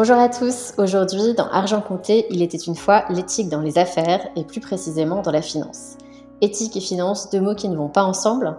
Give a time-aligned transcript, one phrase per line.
[0.00, 4.28] Bonjour à tous, aujourd'hui dans Argent Compté, il était une fois l'éthique dans les affaires
[4.36, 5.96] et plus précisément dans la finance.
[6.40, 8.56] Éthique et finance, deux mots qui ne vont pas ensemble.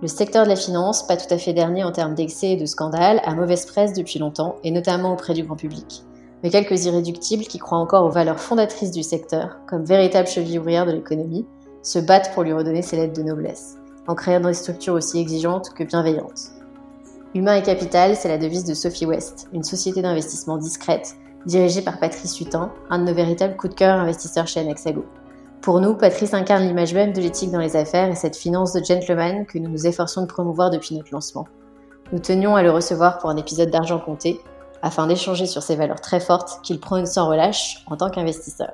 [0.00, 2.64] Le secteur de la finance, pas tout à fait dernier en termes d'excès et de
[2.64, 6.04] scandales, a mauvaise presse depuis longtemps et notamment auprès du grand public.
[6.42, 10.86] Mais quelques irréductibles qui croient encore aux valeurs fondatrices du secteur, comme véritable cheville ouvrière
[10.86, 11.44] de l'économie,
[11.82, 15.68] se battent pour lui redonner ses lettres de noblesse, en créant des structures aussi exigeantes
[15.74, 16.57] que bienveillantes.
[17.34, 21.98] Humain et capital, c'est la devise de Sophie West, une société d'investissement discrète, dirigée par
[21.98, 25.04] Patrice Hutin, un de nos véritables coups de cœur investisseurs chez Anexago.
[25.60, 28.82] Pour nous, Patrice incarne l'image même de l'éthique dans les affaires et cette finance de
[28.82, 31.46] gentleman que nous nous efforçons de promouvoir depuis notre lancement.
[32.12, 34.40] Nous tenions à le recevoir pour un épisode d'argent compté,
[34.80, 38.70] afin d'échanger sur ces valeurs très fortes qu'il prône sans relâche en tant qu'investisseur.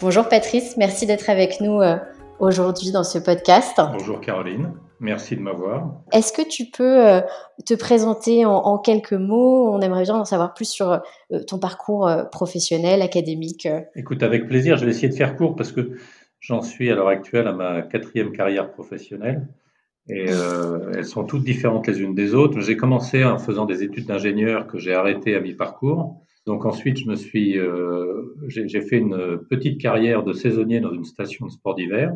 [0.00, 1.96] Bonjour Patrice, merci d'être avec nous euh,
[2.42, 3.80] aujourd'hui dans ce podcast.
[3.92, 4.72] Bonjour Caroline.
[4.98, 6.02] Merci de m'avoir.
[6.12, 7.20] Est-ce que tu peux euh,
[7.64, 9.72] te présenter en, quelques mots?
[9.72, 13.68] On aimerait bien en savoir plus sur euh, ton parcours euh, professionnel, académique.
[13.94, 14.76] Écoute, avec plaisir.
[14.76, 15.92] Je vais essayer de faire court parce que
[16.40, 19.46] j'en suis à l'heure actuelle à ma quatrième carrière professionnelle.
[20.08, 22.58] Et elles sont toutes différentes les unes des autres.
[22.58, 26.16] J'ai commencé en faisant des études d'ingénieur que j'ai arrêtées à mi-parcours.
[26.44, 27.56] Donc ensuite, je me suis,
[28.48, 32.12] j'ai fait une petite carrière de saisonnier dans une station de sport d'hiver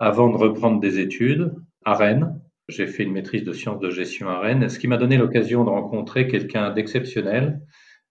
[0.00, 2.40] avant de reprendre des études à Rennes.
[2.68, 5.62] J'ai fait une maîtrise de sciences de gestion à Rennes, ce qui m'a donné l'occasion
[5.62, 7.60] de rencontrer quelqu'un d'exceptionnel,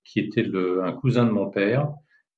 [0.05, 0.45] qui était
[0.83, 1.89] un cousin de mon père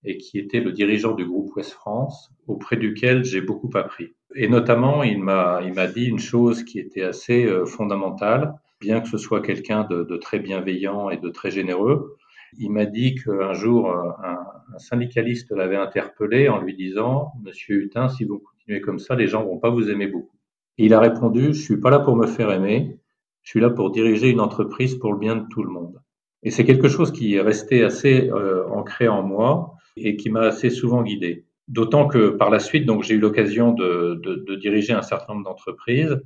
[0.04, 4.16] et qui était le dirigeant du groupe Ouest France, auprès duquel j'ai beaucoup appris.
[4.36, 5.62] Et notamment, il m'a,
[5.94, 10.18] dit une chose qui était assez euh, fondamentale, bien que ce soit quelqu'un de, de,
[10.18, 12.18] très bienveillant et de très généreux.
[12.58, 14.40] Il m'a dit qu'un jour, un,
[14.74, 18.40] un syndicaliste l'avait interpellé en lui disant, Monsieur Hutin, si vous
[18.82, 20.38] comme ça, les gens vont pas vous aimer beaucoup
[20.78, 22.98] il a répondu, je suis pas là pour me faire aimer,
[23.44, 26.02] je suis là pour diriger une entreprise pour le bien de tout le monde.
[26.44, 30.42] Et c'est quelque chose qui est resté assez euh, ancré en moi et qui m'a
[30.42, 31.46] assez souvent guidé.
[31.68, 36.20] D'autant que par la suite, donc j'ai eu l'occasion de, diriger un certain nombre d'entreprises,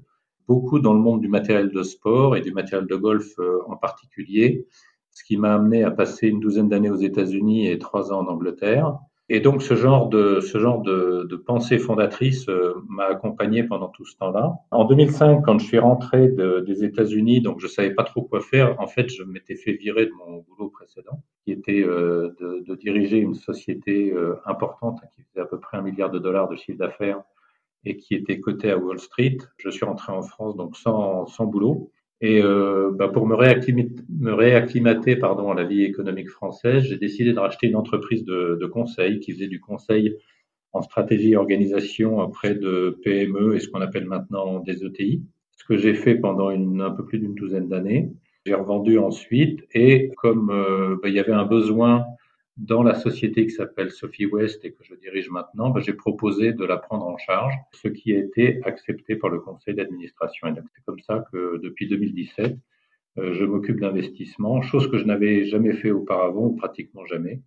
[0.48, 3.76] beaucoup dans le monde du matériel de sport et du matériel de golf euh, en
[3.76, 4.68] particulier,
[5.12, 8.28] ce qui m'a amené à passer une douzaine d'années aux États-Unis et trois ans en
[8.28, 8.98] Angleterre.
[9.28, 13.88] Et donc ce genre de ce genre de, de pensée fondatrice euh, m'a accompagné pendant
[13.88, 14.54] tout ce temps-là.
[14.70, 18.40] En 2005, quand je suis rentré de, des États-Unis, donc je savais pas trop quoi
[18.40, 18.80] faire.
[18.80, 22.76] En fait, je m'étais fait virer de mon boulot précédent, qui était euh, de, de,
[22.76, 26.56] diriger une société euh, importante qui faisait à peu près un milliard de dollars de
[26.56, 27.24] chiffre d'affaires
[27.84, 29.38] et qui était cotée à Wall Street.
[29.58, 31.92] Je suis rentré en France donc sans sans boulot.
[32.22, 37.40] Et euh, bah pour me réacclimater, pardon, à la vie économique française, j'ai décidé de
[37.40, 40.16] racheter une entreprise de, conseil qui faisait du conseil
[40.72, 45.24] en stratégie et organisation auprès de PME et ce qu'on appelle maintenant des ETI.
[45.58, 48.12] Ce que j'ai fait pendant un peu plus d'une douzaine d'années.
[48.46, 52.06] J'ai revendu ensuite et comme euh, bah, il y avait un besoin
[52.58, 56.54] dans la société qui s'appelle Sophie West et que je dirige maintenant, ben, j'ai proposé
[56.54, 60.48] de la prendre en charge, ce qui a été accepté par le conseil d'administration.
[60.74, 62.58] C'est comme ça que depuis 2017,
[63.18, 67.42] euh, je m'occupe d'investissement, chose que je n'avais jamais fait auparavant, ou pratiquement jamais.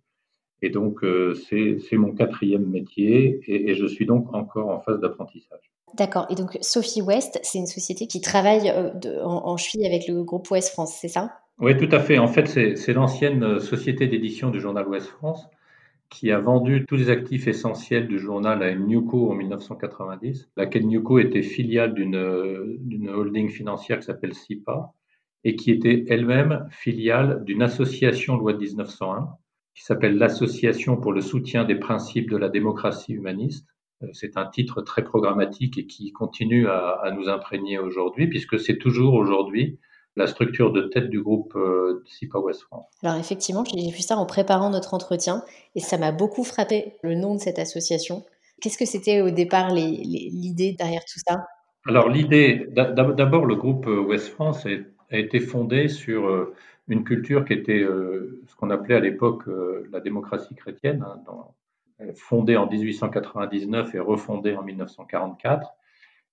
[0.61, 5.71] Et donc euh, c'est mon quatrième métier et, je suis donc encore en phase d'apprentissage.
[5.95, 6.27] D'accord.
[6.29, 10.21] Et donc Sophie West, c'est une société qui travaille euh, en, en cheville avec le
[10.23, 11.31] groupe Ouest France, c'est ça?
[11.59, 12.17] Oui, tout à fait.
[12.17, 15.45] En fait, c'est l'ancienne société d'édition du journal Ouest France
[16.09, 21.19] qui a vendu tous les actifs essentiels du journal à Newco en 1990, laquelle Newco
[21.19, 24.93] était filiale d'une holding financière qui s'appelle SIPA
[25.43, 29.29] et qui était elle-même filiale d'une association loi de 1901
[29.75, 33.67] qui s'appelle l'Association pour le soutien des principes de la démocratie humaniste.
[34.03, 38.59] Euh, c'est un titre très programmatique et qui continue à, à nous imprégner aujourd'hui, puisque
[38.59, 39.77] c'est toujours aujourd'hui
[40.19, 42.85] la structure de tête du groupe euh, SIPA West France.
[43.01, 45.43] Alors effectivement, j'ai vu ça en préparant notre entretien
[45.75, 48.25] et ça m'a beaucoup frappé le nom de cette association.
[48.61, 51.47] Qu'est-ce que c'était au départ l'idée derrière tout ça?
[51.87, 56.53] Alors l'idée, d'abord le groupe euh, West France a, été fondé sur euh,
[56.89, 59.43] une culture qui était ce qu'on appelait à l'époque
[59.91, 65.69] la démocratie chrétienne, hein, fondée en 1899 et refondée en 1944.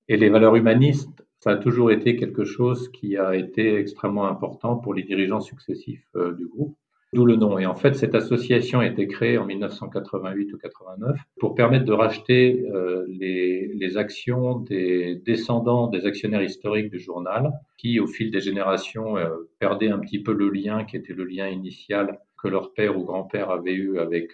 [0.09, 4.77] Et les valeurs humanistes ça a toujours été quelque chose qui a été extrêmement important
[4.77, 6.77] pour les dirigeants successifs euh, du groupe.
[7.13, 7.57] D'où le nom.
[7.59, 11.93] Et en fait, cette association a été créée en 1988 ou 89 pour permettre de
[11.93, 18.41] racheter euh, les, actions des descendants des actionnaires historiques du journal, qui, au fil des
[18.41, 22.75] générations, euh, perdaient un petit peu le lien qui était le lien initial que leur
[22.75, 24.33] père ou grand-père avait eu avec,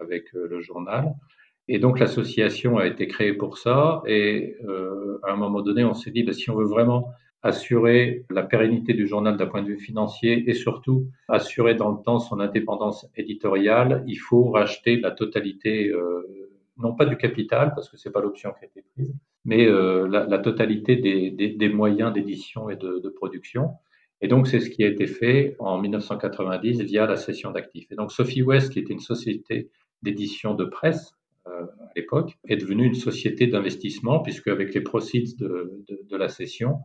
[0.00, 1.14] avec le journal.
[1.68, 4.02] Et donc l'association a été créée pour ça.
[4.06, 7.10] Et euh, à un moment donné, on s'est dit, bah, si on veut vraiment
[7.42, 12.02] assurer la pérennité du journal d'un point de vue financier et surtout assurer dans le
[12.02, 17.88] temps son indépendance éditoriale, il faut racheter la totalité, euh, non pas du capital, parce
[17.88, 19.14] que c'est pas l'option qui a été prise,
[19.44, 23.74] mais euh, la, totalité des, des, des moyens d'édition et de, de, production.
[24.20, 27.86] Et donc, c'est ce qui a été fait en 1990 via la cession d'actifs.
[27.92, 29.70] Et donc, Sophie West, qui était une société
[30.02, 31.17] d'édition de presse,
[31.48, 36.78] à l'époque, est devenue une société d'investissement, puisque avec les proceeds de, de, la session,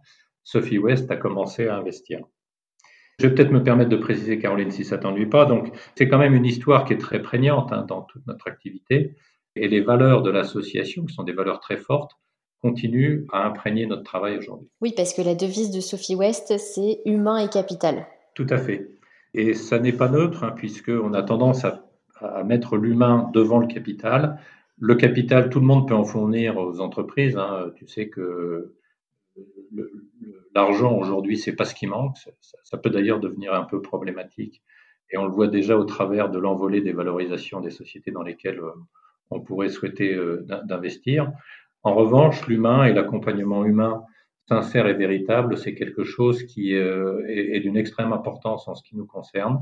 [0.43, 2.19] Sophie West a commencé à investir.
[3.19, 5.45] Je vais peut-être me permettre de préciser, Caroline, si ça t'ennuie pas.
[5.45, 9.15] Donc, c'est quand même une histoire qui est très prégnante hein, dans toute notre activité.
[9.55, 12.13] Et les valeurs de l'association, qui sont des valeurs très fortes,
[12.61, 14.69] continuent à imprégner notre travail aujourd'hui.
[14.81, 18.07] Oui, parce que la devise de Sophie West, c'est humain et capital.
[18.33, 18.89] Tout à fait.
[19.33, 21.82] Et ça n'est pas neutre, hein, puisqu'on a tendance à
[22.23, 24.39] à mettre l'humain devant le capital.
[24.79, 27.37] Le capital, tout le monde peut en fournir aux entreprises.
[27.37, 27.71] Hein.
[27.75, 28.73] Tu sais que
[30.55, 32.17] l'argent aujourd'hui, c'est pas ce qui manque.
[32.63, 34.61] Ça, peut d'ailleurs devenir un peu problématique.
[35.11, 38.59] Et on le voit déjà au travers de l'envolée des valorisations des sociétés dans lesquelles
[38.59, 38.71] euh,
[39.29, 41.31] on pourrait souhaiter euh, d'investir.
[41.83, 44.03] En revanche, l'humain et l'accompagnement humain
[44.47, 48.95] sincère et véritable, c'est quelque chose qui euh, est d'une extrême importance en ce qui
[48.95, 49.61] nous concerne.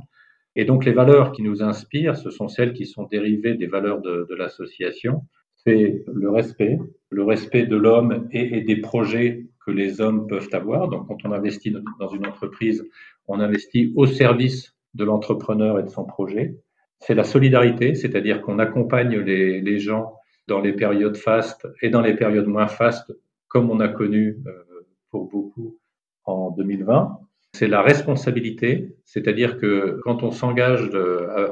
[0.55, 4.01] Et donc les valeurs qui nous inspirent, ce sont celles qui sont dérivées des valeurs
[4.01, 5.23] de, l'association.
[5.55, 6.77] C'est le respect,
[7.09, 10.89] le respect de l'homme et, et, des projets que les hommes peuvent avoir.
[10.89, 12.83] Donc quand on investit dans une entreprise,
[13.27, 16.55] on investit au service de l'entrepreneur et de son projet.
[16.99, 20.15] C'est la solidarité, c'est-à-dire qu'on accompagne les, les, gens
[20.47, 23.13] dans les périodes fastes et dans les périodes moins fastes,
[23.47, 25.77] comme on a connu euh, pour beaucoup
[26.25, 27.19] en 2020
[27.53, 30.89] c'est la responsabilité, c'est-à-dire que quand on s'engage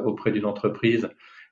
[0.05, 1.09] auprès d'une entreprise,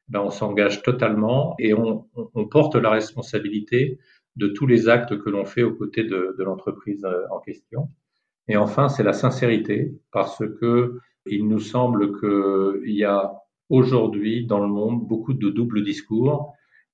[0.10, 2.06] ben on s'engage totalement et on,
[2.50, 4.00] porte la responsabilité
[4.36, 7.90] de tous les actes que l'on fait aux côtés de, l'entreprise euh, en question.
[8.48, 13.34] Et enfin, c'est la sincérité, parce que il nous semble qu'il y a
[13.70, 16.54] aujourd'hui dans le monde beaucoup de doubles discours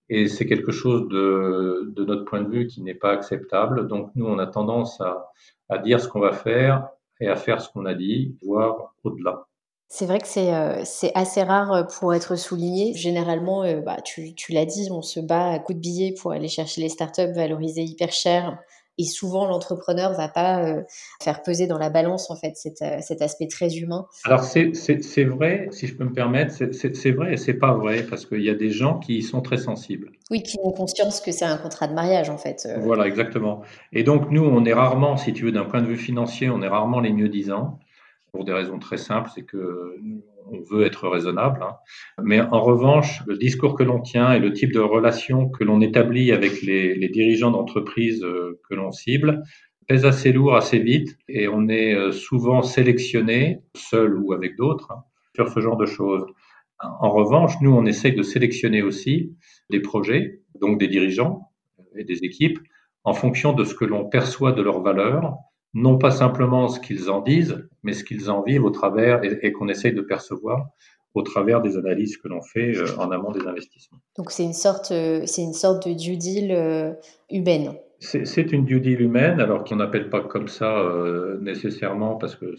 [0.09, 3.87] et c'est quelque chose de, notre point de vue qui n'est pas acceptable.
[3.87, 4.99] Donc nous, on a tendance
[5.69, 6.89] à dire ce qu'on va faire
[7.19, 9.47] et à faire ce qu'on a dit, voire au-delà.
[9.95, 12.95] C'est vrai que c'est euh, assez rare euh, pour être souligné.
[12.95, 16.31] Généralement, euh, bah, tu, tu l'as dit, on se bat à coups de billets pour
[16.31, 18.57] aller chercher les startups valorisées hyper cher.
[18.97, 20.81] Et souvent, l'entrepreneur va pas euh,
[21.21, 24.05] faire peser dans la balance en fait cet, euh, cet aspect très humain.
[24.23, 28.25] Alors c'est vrai, si je peux me permettre, c'est vrai et c'est pas vrai parce
[28.25, 30.11] qu'il y a des gens qui sont très sensibles.
[30.29, 32.67] Oui, qui ont conscience que c'est un contrat de mariage en fait.
[32.81, 33.61] Voilà, exactement.
[33.91, 36.61] Et donc nous, on est rarement, si tu veux, d'un point de vue financier, on
[36.61, 37.79] est rarement les mieux disants
[38.33, 39.95] pour des raisons très simples, c'est que
[40.51, 41.61] on veut être raisonnable.
[41.63, 41.75] Hein.
[42.21, 45.79] Mais en revanche, le discours que l'on tient et le type de relation que l'on
[45.81, 49.43] établit avec les, dirigeants d'entreprise euh, que l'on cible
[49.87, 54.91] pèse assez lourd assez vite et on est euh, souvent sélectionné, seul ou avec d'autres,
[54.91, 55.03] hein,
[55.35, 56.25] sur ce genre de choses.
[56.79, 59.35] En revanche, nous, on essaye de sélectionner aussi
[59.69, 61.51] des projets, donc des dirigeants
[61.95, 62.59] et des équipes,
[63.03, 65.37] en fonction de ce que l'on perçoit de leurs valeurs,
[65.73, 69.51] non pas simplement ce qu'ils en disent, mais ce qu'ils en vivent au travers et,
[69.51, 70.67] qu'on essaye de percevoir
[71.13, 73.99] au travers des analyses que l'on fait euh, en amont des investissements.
[74.17, 76.93] Donc c'est une sorte, euh, c'est une sorte de due deal euh,
[77.29, 77.73] humaine.
[77.99, 80.83] C'est une due deal humaine, alors qu'on n'appelle pas comme ça
[81.39, 82.53] nécessairement parce que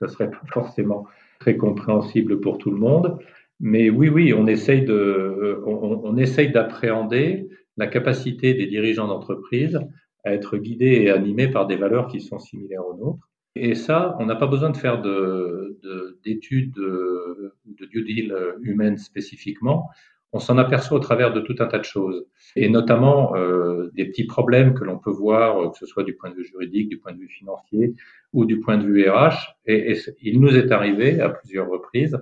[0.00, 1.04] ça serait pas forcément
[1.38, 3.18] très compréhensible pour tout le monde.
[3.60, 9.78] Mais oui, oui, on essaye de, on, on essaye d'appréhender la capacité des dirigeants d'entreprise
[10.26, 13.28] à être guidés et animés par des valeurs qui sont similaires aux nôtres.
[13.54, 19.88] Et ça, on n'a pas besoin de faire d'études de, de, due deal humaine spécifiquement.
[20.32, 24.04] On s'en aperçoit au travers de tout un tas de choses, et notamment euh, des
[24.04, 26.98] petits problèmes que l'on peut voir, que ce soit du point de vue juridique, du
[26.98, 27.94] point de vue financier
[28.34, 29.56] ou du point de vue RH.
[29.64, 32.18] Et, et il nous est arrivé à plusieurs reprises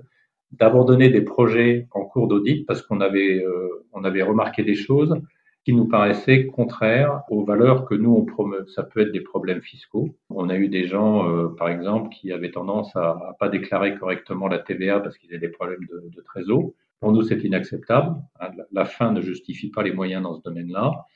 [0.52, 5.20] d'abandonner des projets en cours d'audit parce qu'on avait, euh, on avait remarqué des choses
[5.64, 8.66] qui nous paraissaient contraires aux valeurs que nous on promeut.
[8.68, 10.14] Ça peut être des problèmes fiscaux.
[10.28, 13.96] On a eu des gens, euh, par exemple, qui avaient tendance à, à pas déclarer
[13.96, 16.70] correctement la TVA parce qu'ils avaient des problèmes de, de trésor.
[17.00, 18.14] Pour nous, c'est inacceptable.
[18.40, 21.06] Hein, la fin ne justifie pas les moyens dans ce domaine-là.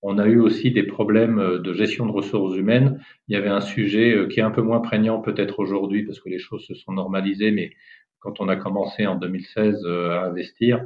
[0.00, 3.00] On a eu aussi des problèmes euh, de gestion de ressources humaines.
[3.28, 6.18] Il y avait un sujet euh, qui est un peu moins prégnant peut-être aujourd'hui parce
[6.18, 7.72] que les choses se sont normalisées, mais
[8.20, 10.84] quand on a commencé en 2016 à investir,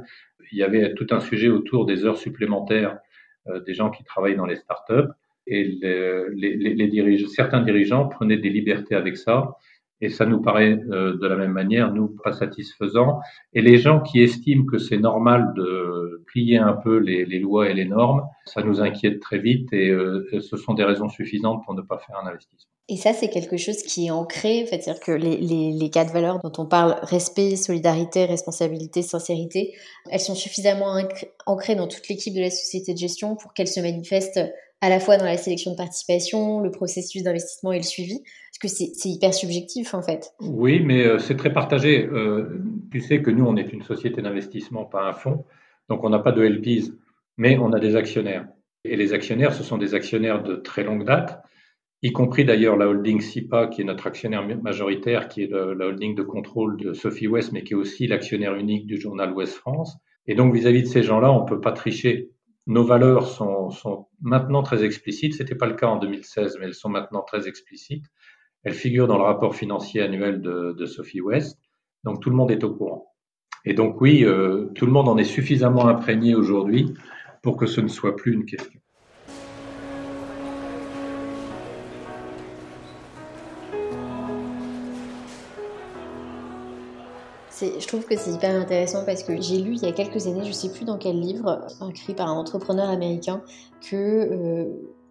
[0.51, 2.97] il y avait tout un sujet autour des heures supplémentaires euh,
[3.65, 5.11] des gens qui travaillent dans les startups.
[5.45, 9.57] Et les dirigeants, certains dirigeants prenaient des libertés avec ça.
[10.03, 13.21] Et ça nous paraît euh, de la même manière, nous, pas satisfaisant.
[13.53, 17.69] Et les gens qui estiment que c'est normal de plier un peu les, les, lois
[17.69, 21.63] et les normes, ça nous inquiète très vite et euh, ce sont des raisons suffisantes
[21.63, 22.72] pour ne pas faire un investissement.
[22.89, 26.39] Et ça, c'est quelque chose qui est ancré, c'est-à-dire que les, les, les quatre valeurs
[26.41, 29.73] dont on parle, respect, solidarité, responsabilité, sincérité,
[30.11, 30.97] elles sont suffisamment
[31.45, 34.41] ancrées dans toute l'équipe de la société de gestion pour qu'elles se manifestent
[34.81, 38.59] à la fois dans la sélection de participation, le processus d'investissement et le suivi Parce
[38.59, 40.33] que c'est hyper subjectif en fait.
[40.41, 42.05] Oui, mais euh, c'est très partagé.
[42.05, 42.61] Euh,
[42.91, 45.45] tu sais que nous, on est une société d'investissement, pas un fonds.
[45.87, 46.91] Donc on n'a pas de LPs,
[47.37, 48.45] mais on a des actionnaires.
[48.83, 51.41] Et les actionnaires, ce sont des actionnaires de très longue date
[52.03, 56.15] y compris d'ailleurs la holding SIPA, qui est notre actionnaire majoritaire, qui est la holding
[56.15, 59.97] de contrôle de Sophie West, mais qui est aussi l'actionnaire unique du journal Ouest France.
[60.27, 62.29] Et donc, vis-à-vis de ces gens-là, on ne peut pas tricher.
[62.67, 65.33] Nos valeurs sont, sont maintenant très explicites.
[65.33, 68.05] C'était pas le cas en 2016, mais elles sont maintenant très explicites.
[68.63, 71.57] Elles figurent dans le rapport financier annuel de, de Sophie West.
[72.03, 73.13] Donc, tout le monde est au courant.
[73.63, 76.93] Et donc, oui, euh, tout le monde en est suffisamment imprégné aujourd'hui
[77.41, 78.79] pour que ce ne soit plus une question.
[87.61, 90.45] Je trouve que c'est hyper intéressant parce que j'ai lu il y a quelques années,
[90.45, 93.43] je sais plus dans quel livre, écrit par un entrepreneur américain,
[93.81, 94.65] que euh,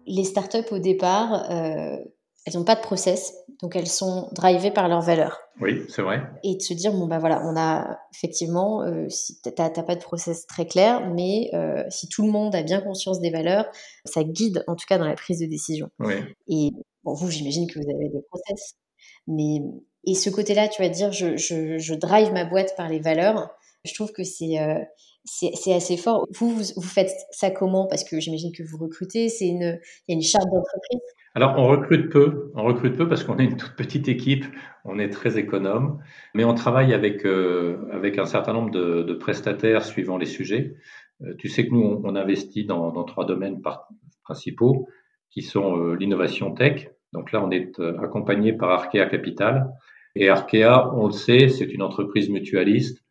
[0.05, 1.97] les startups au départ, euh,
[2.45, 5.39] elles n'ont pas de process, donc elles sont drivées par leurs valeurs.
[5.61, 6.21] Oui, c'est vrai.
[6.43, 9.95] Et de se dire, bon, bah voilà, on a effectivement, euh, si tu n'as pas
[9.95, 13.65] de process très clair, mais euh, si tout le monde a bien conscience des valeurs,
[14.03, 15.89] ça guide en tout cas dans la prise de décision.
[15.99, 16.15] Oui.
[16.47, 16.71] Et
[17.03, 18.75] bon, vous, j'imagine que vous avez des process,
[19.27, 19.61] mais
[20.05, 23.49] et ce côté-là, tu vas dire, je, drive ma boîte par les valeurs.
[23.85, 24.79] Je trouve que c'est euh,
[25.73, 26.27] assez fort.
[26.31, 27.87] Vous, vous, faites ça comment?
[27.87, 29.29] Parce que j'imagine que vous recrutez.
[29.29, 31.01] C'est une, il y a une charte d'entreprise.
[31.35, 32.51] Alors, on recrute peu.
[32.55, 34.45] On recrute peu parce qu'on est une toute petite équipe.
[34.83, 35.99] On est très économe,
[36.33, 40.75] mais on travaille avec euh, avec un certain nombre de, prestataires suivant les sujets.
[41.21, 43.61] Euh, tu sais que nous, on, investit dans, trois domaines
[44.23, 44.89] principaux,
[45.31, 46.89] qui sont l'innovation tech.
[47.13, 49.69] Donc là, on est accompagné par Arkea Capital,
[50.15, 53.03] et Arkea, on le sait, c'est une entreprise mutualiste.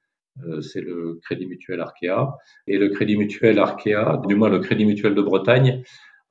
[0.47, 2.37] Euh, c'est le Crédit Mutuel Arkea.
[2.67, 5.83] Et le Crédit Mutuel Arkea, du moins le Crédit Mutuel de Bretagne,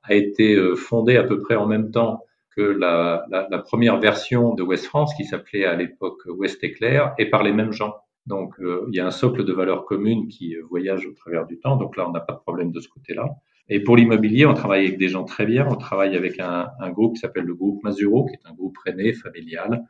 [0.02, 2.24] a été euh, fondé à peu près en même temps
[2.56, 7.14] que la, la, la première version de West France, qui s'appelait à l'époque West Éclair,
[7.18, 7.94] et par les mêmes gens.
[8.26, 11.58] Donc, euh, il y a un socle de valeurs communes qui voyage au travers du
[11.58, 11.76] temps.
[11.76, 13.26] Donc là, on n'a pas de problème de ce côté-là.
[13.68, 15.66] Et pour l'immobilier, on travaille avec des gens très bien.
[15.68, 18.76] On travaille avec un, un groupe qui s'appelle le groupe Mazuro, qui est un groupe
[18.84, 19.84] rené familial,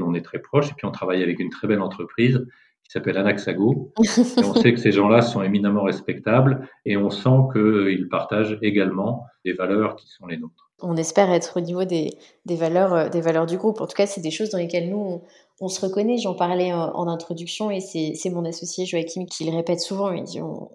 [0.00, 0.70] on est très proche.
[0.70, 2.44] Et puis on travaille avec une très belle entreprise
[2.84, 3.92] qui s'appelle Anaxago.
[4.02, 9.24] et on sait que ces gens-là sont éminemment respectables et on sent qu'ils partagent également
[9.44, 10.70] des valeurs qui sont les nôtres.
[10.82, 12.10] On espère être au niveau des,
[12.44, 13.80] des valeurs, euh, des valeurs du groupe.
[13.80, 15.22] En tout cas, c'est des choses dans lesquelles nous,
[15.60, 16.18] on, se reconnaît.
[16.18, 20.12] J'en parlais en, introduction et c'est mon associé Joachim qui le répète souvent.
[20.12, 20.68] Il dit on,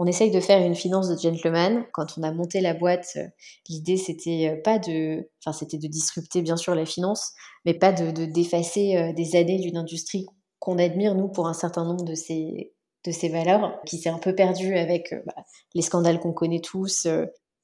[0.00, 1.84] on essaye de faire une finance de gentleman.
[1.92, 3.26] Quand on a monté la boîte, euh,
[3.68, 7.34] l'idée c'était euh, pas de, enfin c'était de disrupter bien sûr la finance,
[7.66, 10.24] mais pas de d'effacer euh, des années d'une industrie
[10.58, 12.72] qu'on admire nous pour un certain nombre de ces
[13.04, 17.06] de ces valeurs, qui s'est un peu perdue avec bah, les scandales qu'on connaît tous,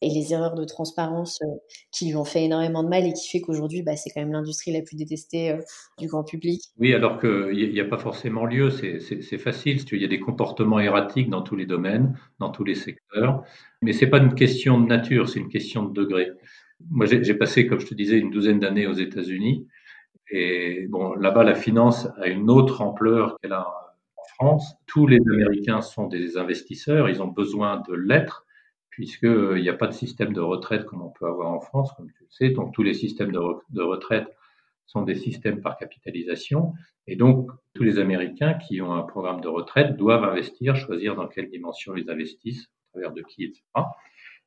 [0.03, 1.57] et les erreurs de transparence euh,
[1.91, 4.33] qui lui ont fait énormément de mal et qui fait qu'aujourd'hui, bah, c'est quand même
[4.33, 5.59] l'industrie la plus détestée euh,
[5.99, 6.63] du grand public.
[6.79, 9.81] Oui, alors qu'il n'y a, pas forcément lieu, c'est facile.
[9.93, 13.43] Il y a des comportements erratiques dans tous les domaines, dans tous les secteurs,
[13.83, 16.31] mais c'est pas une question de nature, c'est une question de degré.
[16.91, 19.67] Moi, j'ai passé, comme je te disais, une douzaine d'années aux États-Unis.
[20.31, 23.67] Et bon, là-bas, la finance a une autre ampleur qu'elle a
[24.17, 24.75] en France.
[24.87, 28.46] Tous les Américains sont des investisseurs, ils ont besoin de l'être,
[28.97, 32.11] puisqu'il n'y a pas de système de retraite comme on peut avoir en France, comme
[32.11, 32.49] tu le sais.
[32.49, 34.27] Donc, tous les systèmes de, de retraite
[34.87, 36.73] sont des systèmes par capitalisation.
[37.07, 41.29] Et donc, tous les Américains qui ont un programme de retraite doivent investir, choisir dans
[41.29, 43.63] quelle dimension ils investissent, à travers de qui, etc.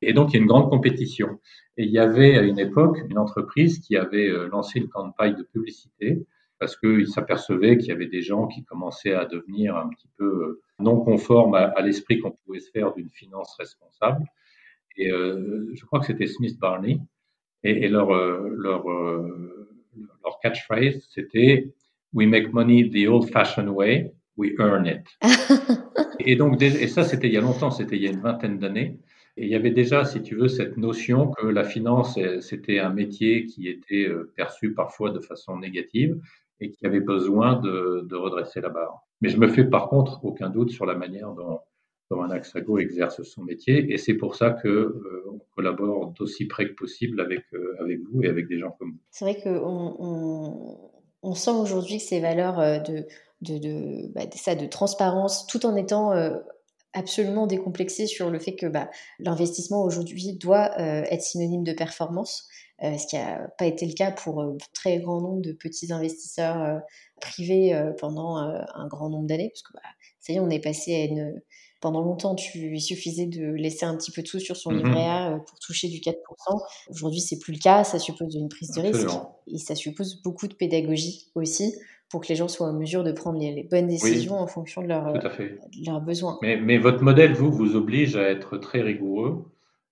[0.02, 1.38] Et donc, il y a une grande compétition.
[1.76, 5.36] Et il y avait à une époque une entreprise qui avait euh, lancé une campagne
[5.36, 6.26] de publicité
[6.58, 10.24] parce qu'ils s'apercevaient qu'il y avait des gens qui commençaient à devenir un petit peu
[10.24, 14.26] euh, non conformes à, l'esprit qu'on pouvait se faire d'une finance responsable.
[14.96, 17.00] Et euh, je crois que c'était Smith Barney.
[17.62, 21.68] Et, leur, euh, leur, leur catchphrase, c'était
[22.12, 25.06] We make money the old-fashioned way, we earn it.
[26.18, 28.58] et donc, et ça, c'était il y a longtemps, c'était il y a une vingtaine
[28.58, 28.98] d'années.
[29.36, 32.90] Et il y avait déjà, si tu veux, cette notion que la finance, c'était un
[32.90, 36.18] métier qui était euh, perçu parfois de façon négative
[36.60, 39.02] et qui avait besoin de, de redresser la barre.
[39.20, 41.60] Mais je me fais par contre aucun doute sur la manière dont,
[42.10, 46.68] un Axago exerce son métier et c'est pour ça que euh, on collabore d'aussi près
[46.68, 49.00] que possible avec, euh, avec vous et avec des gens comme vous.
[49.10, 50.90] C'est vrai qu'on on,
[51.22, 53.06] on, sent aujourd'hui que ces valeurs de,
[53.42, 56.12] de, de, bah, ça, de transparence, tout en étant
[56.92, 62.48] absolument décomplexé sur le fait que bah, l'investissement aujourd'hui doit euh, être synonyme de performance,
[62.82, 65.52] euh, ce qui n'a pas été le cas pour un euh, très grand nombre de
[65.52, 66.80] petits investisseurs
[67.20, 69.88] privés pendant un grand nombre d'années, parce que bah,
[70.20, 71.42] ça y est, on est passé à une...
[71.80, 74.90] Pendant longtemps, tu, il suffisait de laisser un petit peu de sous sur son livret
[74.90, 76.14] mmh A pour toucher du 4%.
[76.90, 77.84] Aujourd'hui, c'est plus le cas.
[77.84, 79.08] Ça suppose une prise de risque
[79.46, 81.74] et ça suppose beaucoup de pédagogie aussi
[82.10, 84.88] pour que les gens soient en mesure de prendre les, bonnes décisions en fonction de,
[84.88, 86.38] leurs besoins.
[86.42, 89.44] Mais, votre modèle, vous, vous oblige à être très rigoureux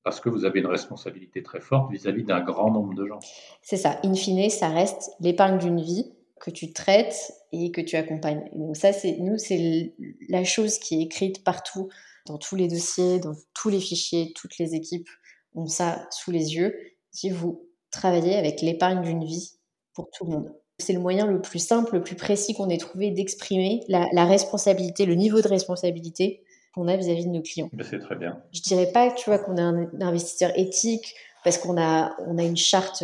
[0.04, 3.18] parce que vous avez une responsabilité très forte vis-à-vis d'un grand nombre de gens.
[3.62, 3.98] C'est ça.
[4.04, 8.48] In fine, ça reste l'épargne d'une vie que tu traites et que tu accompagnes.
[8.54, 9.94] donc ça, c'est nous, c'est
[10.28, 11.88] la chose qui est écrite partout,
[12.26, 15.08] dans tous les dossiers, dans tous les fichiers, toutes les équipes
[15.54, 16.78] ont ça sous les yeux.
[17.10, 19.52] Si vous travaillez avec l'épargne d'une vie
[19.94, 20.54] pour tout le monde.
[20.78, 25.06] C'est le moyen le plus simple, le plus précis qu'on ait trouvé d'exprimer la, responsabilité,
[25.06, 27.70] le niveau de responsabilité qu'on a vis-à-vis de nos clients.
[27.82, 28.40] C'est très bien.
[28.52, 32.44] Je dirais pas, tu vois, qu'on est un, investisseur éthique parce qu'on a, on a
[32.44, 33.02] une charte,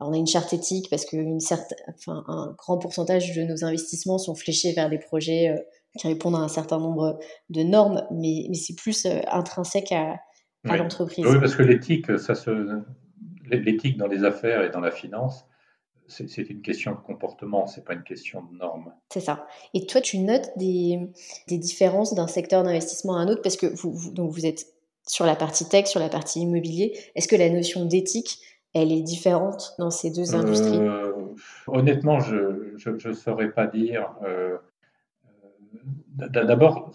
[0.00, 4.18] euh, on a une charte éthique parce qu'un enfin, un grand pourcentage de nos investissements
[4.18, 5.58] sont fléchés vers des projets euh,
[5.98, 7.18] qui répondent à un certain nombre
[7.50, 10.16] de normes, mais, mais c'est plus euh, intrinsèque à,
[10.68, 11.24] à l'entreprise.
[11.26, 12.82] Oui, parce que l'éthique, ça se,
[13.50, 15.44] l'éthique dans les affaires et dans la finance,
[16.06, 18.92] c'est une question de comportement, c'est pas une question de normes.
[19.10, 19.46] C'est ça.
[19.72, 20.98] Et toi, tu notes des,
[21.48, 24.66] des différences d'un secteur d'investissement à un autre parce que vous, donc vous êtes
[25.06, 26.98] sur la partie tech, sur la partie immobilier.
[27.14, 28.38] Est-ce que la notion d'éthique,
[28.74, 30.78] elle est différente dans ces deux industries?
[30.80, 31.12] Euh,
[31.68, 34.14] Honnêtement, je ne saurais pas dire.
[34.24, 34.58] Euh,
[36.16, 36.92] D'abord,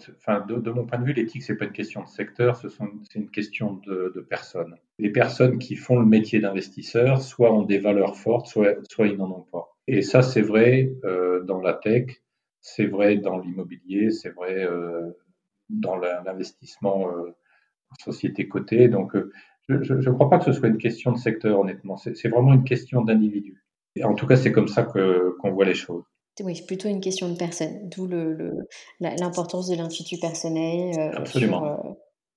[0.48, 3.74] de, mon point de vue, l'éthique, c'est pas une question de secteur, c'est une question
[3.86, 4.76] de, personnes.
[4.98, 9.30] Les personnes qui font le métier d'investisseur, soit ont des valeurs fortes, soit, ils n'en
[9.30, 9.76] ont pas.
[9.86, 12.22] Et ça, c'est vrai euh, dans la tech,
[12.62, 14.66] c'est vrai dans l'immobilier, c'est vrai
[15.68, 18.88] dans l'investissement en société cotée.
[18.88, 19.14] Donc,
[19.82, 21.96] je ne crois pas que ce soit une question de secteur, honnêtement.
[21.96, 23.64] C'est vraiment une question d'individu.
[24.02, 26.04] En tout cas, c'est comme ça qu'on voit les choses.
[26.42, 28.08] Oui, plutôt une question de personne, d'où
[29.00, 30.98] l'importance de l'intuitu personnel.
[30.98, 31.66] Euh, Absolument.
[31.66, 31.92] Euh,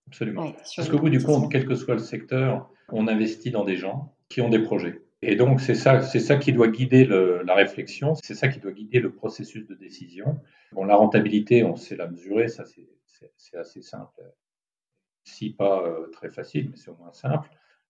[0.07, 0.51] Absolument.
[0.75, 4.13] Parce qu'au bout du compte, quel que soit le secteur, on investit dans des gens
[4.29, 5.01] qui ont des projets.
[5.21, 8.73] Et donc, c'est ça, c'est ça qui doit guider la réflexion, c'est ça qui doit
[8.73, 10.41] guider le processus de décision.
[10.73, 12.65] Bon, la rentabilité, on sait la mesurer, ça
[13.37, 14.21] c'est assez simple.
[15.23, 17.49] Si pas euh, très facile, mais c'est au moins simple.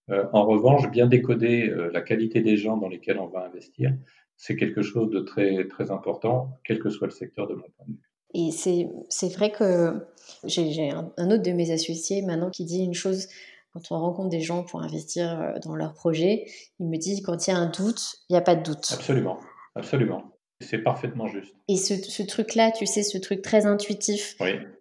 [0.09, 3.93] en revanche, bien décoder la qualité des gens dans lesquels on va investir,
[4.35, 7.85] c'est quelque chose de très, très important, quel que soit le secteur de mon point
[7.87, 8.13] de vue.
[8.33, 10.05] Et c'est vrai que
[10.43, 13.27] j'ai un, autre de mes associés maintenant qui dit une chose,
[13.73, 16.45] quand on rencontre des gens pour investir euh, dans leur projet,
[16.79, 18.87] il me dit quand il y a un doute, il n'y a pas de doute.
[18.91, 19.39] Absolument,
[19.75, 20.23] absolument.
[20.61, 21.53] C'est parfaitement juste.
[21.67, 24.37] Et ce, ce truc-là, tu sais, ce truc très intuitif,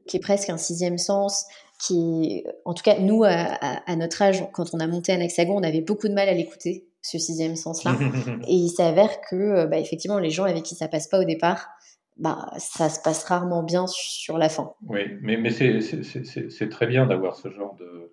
[0.06, 1.46] qui est presque un sixième sens,
[1.82, 5.56] qui, en tout cas, nous, à, à notre âge, quand on a monté un hexagon,
[5.56, 7.96] on avait beaucoup de mal à l'écouter ce sixième sens-là.
[8.48, 11.24] et il s'avère que, euh, bah, effectivement, les gens avec qui ça passe pas au
[11.24, 11.68] départ,
[12.16, 14.72] bah, ça se passe rarement bien sur la fin.
[14.86, 18.12] Oui, mais, mais c'est très bien d'avoir ce genre de,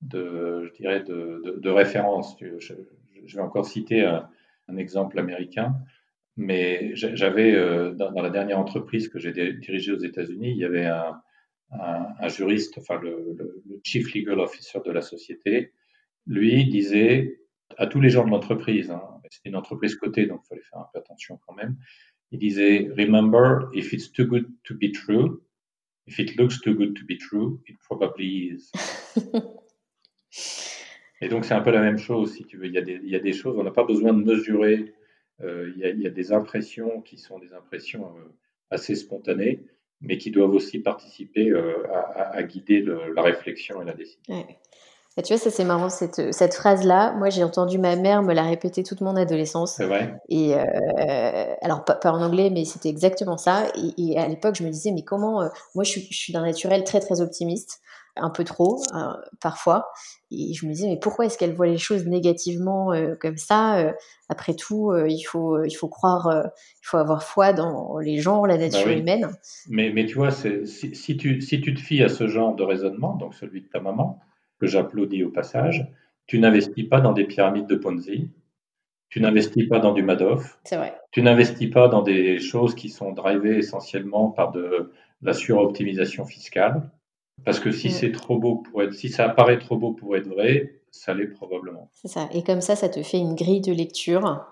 [0.00, 2.36] de, je dirais, de, de, référence.
[2.40, 4.28] Je, je, vais encore citer un,
[4.78, 5.74] exemple américain,
[6.36, 10.86] mais j'avais, euh, dans, la dernière entreprise que j'ai dirigée aux États-Unis, il y avait
[10.86, 11.20] un,
[11.72, 15.72] un, juriste, enfin le, le, le, chief legal officer de la société,
[16.26, 17.40] lui disait
[17.78, 20.80] à tous les gens de l'entreprise, hein, c'était une entreprise cotée, donc il fallait faire
[20.80, 21.76] un peu attention quand même.
[22.32, 25.42] Il disait, Remember, if it's too good to be true,
[26.06, 28.70] if it looks too good to be true, it probably is.
[31.22, 32.66] Et donc c'est un peu la même chose, si tu veux.
[32.66, 34.94] Il y a des, il y a des choses, on n'a pas besoin de mesurer.
[35.42, 38.22] Euh, il, y a, il, y a, des impressions qui sont des impressions euh,
[38.70, 39.64] assez spontanées,
[40.00, 44.20] mais qui doivent aussi participer euh, à, à, guider le, la réflexion et la décision.
[44.28, 44.58] Ouais.
[45.16, 47.12] Et tu vois, ça c'est marrant, cette, cette phrase-là.
[47.18, 49.74] Moi, j'ai entendu ma mère me la répéter toute mon adolescence.
[49.74, 50.14] C'est vrai.
[50.28, 53.64] Et euh, alors, pas, pas, en anglais, mais c'était exactement ça.
[53.76, 55.42] Et, et à l'époque, je me disais, mais comment.
[55.42, 57.80] Euh, moi, je suis, je suis d'un naturel très, très optimiste
[58.16, 59.88] un peu trop euh, parfois.
[60.30, 63.78] Et je me disais, mais pourquoi est-ce qu'elle voit les choses négativement euh, comme ça
[63.78, 63.92] euh,
[64.28, 68.58] Après tout, il, faut, il faut croire, il faut avoir foi dans les gens, la
[68.58, 69.00] nature bah oui.
[69.00, 69.28] humaine.
[69.68, 72.62] Mais, mais tu vois, si, si, tu, si tu te fies à ce genre de
[72.62, 74.20] raisonnement, donc celui de ta maman,
[74.60, 75.90] que j'applaudis au passage,
[76.26, 78.30] tu n'investis pas dans des pyramides de Ponzi,
[79.08, 80.60] tu n'investis pas dans du Madoff,
[81.10, 84.92] tu n'investis pas dans des choses qui sont drivées essentiellement par de
[85.22, 86.88] la suroptimisation fiscale.
[87.44, 90.28] Parce que si c'est trop beau pour être, si ça apparaît trop beau pour être
[90.28, 91.90] vrai, ça l'est probablement.
[91.94, 92.28] C'est ça.
[92.32, 94.44] Et comme ça, ça te fait une grille de lecture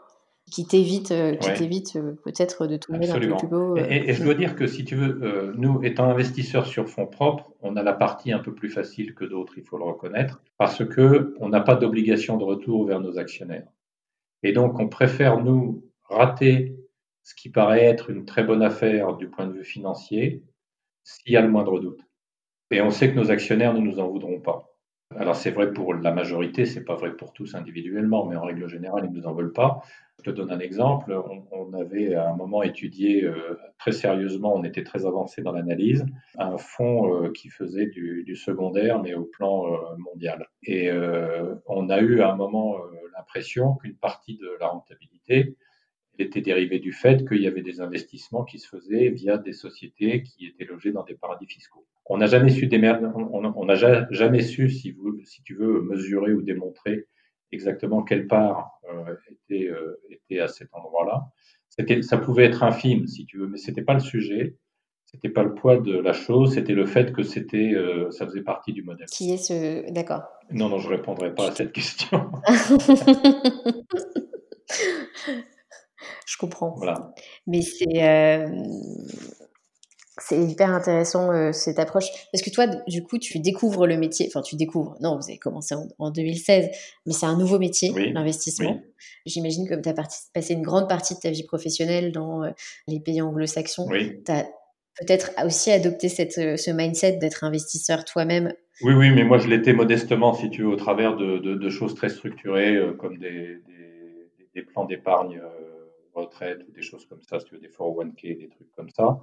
[0.51, 1.55] qui t'évite, euh, qui ouais.
[1.55, 3.37] t'évite euh, peut-être de tomber Absolument.
[3.37, 3.77] dans le plus beau.
[3.77, 7.07] Euh, et, et, je dois dire que si tu veux, nous étant investisseurs sur fonds
[7.07, 10.43] propres, on a la partie un peu plus facile que d'autres, il faut le reconnaître,
[10.57, 13.69] parce que on n'a pas d'obligation de retour vers nos actionnaires.
[14.43, 16.77] Et donc, on préfère nous rater
[17.23, 20.43] ce qui paraît être une très bonne affaire du point de vue financier,
[21.05, 22.08] s'il y a le moindre doute.
[22.71, 24.69] Et on sait que nos actionnaires ne nous en voudront pas.
[25.17, 28.69] Alors c'est vrai pour la majorité, c'est pas vrai pour tous individuellement, mais en règle
[28.69, 29.83] générale, ils ne nous en veulent pas.
[30.19, 31.19] Je te donne un exemple.
[31.53, 36.05] On, avait à un moment étudié euh, très sérieusement, on était très avancé dans l'analyse,
[36.39, 40.49] un fonds euh, qui faisait du, secondaire, mais au plan euh, mondial.
[40.65, 40.91] Et
[41.67, 42.77] on a eu à un moment
[43.17, 45.57] l'impression qu'une partie de la rentabilité
[46.19, 50.23] était dérivée du fait qu'il y avait des investissements qui se faisaient via des sociétés
[50.23, 51.87] qui étaient logées dans des paradis fiscaux.
[52.07, 56.43] On n'a jamais su on n'a jamais su, si, vous, si tu veux, mesurer ou
[56.43, 57.07] démontrer
[57.53, 61.29] exactement quelle part euh, était, euh, était à cet endroit-là.
[61.69, 64.57] C'était, ça pouvait être infime, si tu veux, mais c'était pas le sujet.
[65.05, 68.43] C'était pas le poids de la chose, c'était le fait que c'était, euh, ça faisait
[68.43, 69.07] partie du modèle.
[69.07, 70.25] Qui est ce, d'accord.
[70.51, 72.31] Non, non, je répondrai pas à cette question.
[76.27, 76.75] je comprends.
[76.77, 77.13] Voilà.
[77.47, 78.47] Mais c'est, euh,
[80.21, 84.27] c'est hyper intéressant euh, cette approche parce que toi du coup tu découvres le métier
[84.29, 86.69] enfin tu découvres non vous avez commencé en, en 2016
[87.07, 88.93] mais c'est un nouveau métier oui, l'investissement oui.
[89.27, 89.95] j'imagine que tu as
[90.35, 92.51] passé une grande partie de ta vie professionnelle dans euh,
[92.87, 94.23] les pays anglo-saxons oui.
[94.25, 94.45] tu as
[95.01, 99.73] peut-être aussi adopté cette, ce mindset d'être investisseur toi-même oui oui mais moi je l'étais
[99.73, 103.61] modestement si tu veux au travers de, de, de choses très structurées euh, comme des,
[103.67, 105.78] des, des plans d'épargne euh,
[106.19, 109.21] retraite ou des choses comme ça si tu veux des 401k des trucs comme ça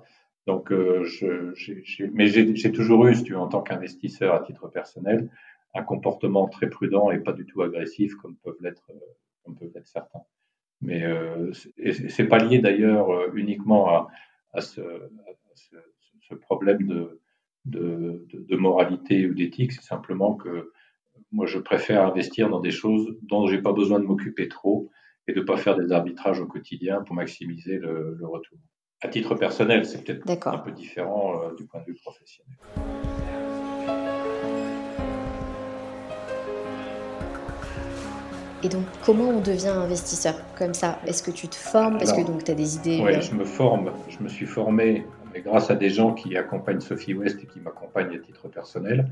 [0.48, 4.68] donc, euh, je, mais j'ai toujours eu, si tu veux, en tant qu'investisseur à titre
[4.68, 5.30] personnel,
[5.74, 8.92] un comportement très prudent et pas du tout agressif comme peuvent l'être,
[9.84, 10.22] certains.
[10.82, 11.52] Mais euh,
[12.10, 14.08] c'est pas lié d'ailleurs euh, uniquement
[14.54, 14.82] à, ce,
[16.42, 17.20] problème de,
[17.66, 20.72] de moralité ou d'éthique, c'est simplement que
[21.32, 24.92] moi je préfère investir dans des choses dont j'ai pas besoin de m'occuper trop
[25.28, 28.58] et de pas faire des arbitrages au quotidien pour maximiser le, le retour
[29.02, 32.56] à titre personnel, c'est peut-être un peu différent euh, du point de vue professionnel.
[38.64, 41.00] Et donc, comment on devient investisseur comme ça?
[41.06, 41.98] Est-ce que tu te formes?
[42.00, 43.00] Parce que tu as des idées.
[43.04, 43.22] Oui, euh...
[43.22, 43.92] je me forme.
[44.10, 47.60] Je me suis formé mais grâce à des gens qui accompagnent Sophie West et qui
[47.60, 49.12] m'accompagnent à titre personnel.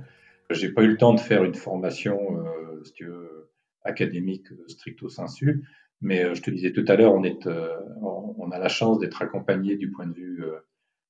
[0.50, 3.50] J'ai pas eu le temps de faire une formation, euh, si tu veux,
[3.84, 5.66] académique stricto sensu.
[6.04, 9.00] Mais euh, je te disais tout à l'heure, on, est, euh, on a la chance
[9.00, 10.60] d'être accompagné du point de vue euh,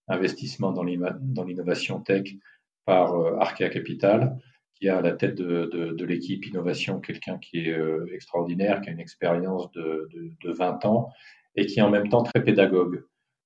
[0.08, 2.36] investissement dans l'innovation tech
[2.86, 4.38] par Arkea Capital,
[4.75, 7.77] qui a à la tête de, de, de l'équipe innovation quelqu'un qui est
[8.13, 10.10] extraordinaire, qui a une expérience de,
[10.41, 11.10] de, 20 ans
[11.56, 13.06] et qui est en même temps très pédagogue.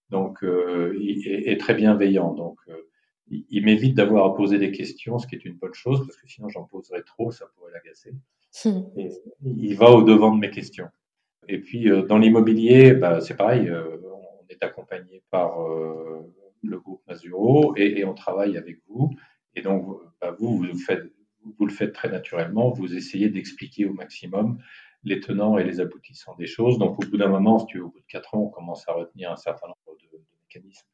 [0.10, 2.34] Donc, et, et, très bienveillant.
[2.34, 2.58] Donc,
[3.28, 6.18] il, il m'évite d'avoir à poser des questions, ce qui est une bonne chose, parce
[6.18, 8.16] que sinon j'en poserais trop, ça pourrait l'agacer.
[8.98, 9.12] Et
[9.44, 10.88] il va au devant de mes questions.
[11.48, 16.34] Et puis euh, dans l'immobilier, bah, c'est pareil, euh, on est accompagné par euh,
[16.64, 19.12] le groupe Mazuro et, et, on travaille avec vous.
[19.56, 21.12] Et donc bah, vous, vous, faites,
[21.58, 24.60] vous le faites très naturellement, vous essayez d'expliquer au maximum
[25.04, 26.78] les tenants et les aboutissants des choses.
[26.80, 28.88] Donc au bout d'un moment, si tu veux, au bout de quatre ans, on commence
[28.90, 30.88] à retenir un certain nombre de, de mécanismes.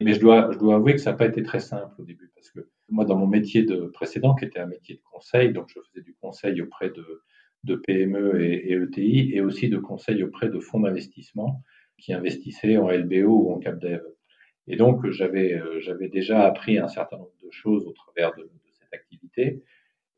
[0.00, 2.30] Mais je dois, je dois avouer que ça n'a pas été très simple au début
[2.34, 5.68] parce que moi, dans mon métier de précédent, qui était un métier de conseil, donc
[5.68, 7.22] je faisais du conseil auprès de,
[7.64, 11.62] de PME et, ETI et aussi de conseils auprès de fonds d'investissement
[11.98, 14.02] qui investissaient en LBO ou en CapDev.
[14.68, 18.92] Et donc, j'avais, j'avais déjà appris un certain nombre de choses au travers de, cette
[18.92, 19.62] activité.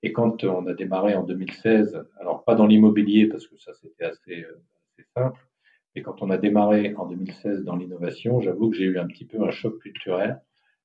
[0.03, 4.05] Et quand on a démarré en 2016, alors pas dans l'immobilier parce que ça c'était
[4.05, 5.47] assez, assez simple,
[5.95, 9.25] mais quand on a démarré en 2016 dans l'innovation, j'avoue que j'ai eu un petit
[9.25, 10.41] peu un choc culturel